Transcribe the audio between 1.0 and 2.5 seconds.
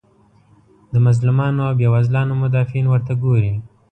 مظلومانو او بیوزلانو